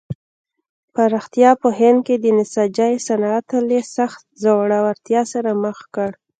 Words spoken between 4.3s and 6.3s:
ځوړتیا سره مخ کړ.